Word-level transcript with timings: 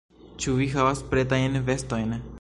Ĉu 0.45 0.53
vi 0.61 0.67
havas 0.71 1.05
pretajn 1.13 1.63
vestojn? 1.69 2.21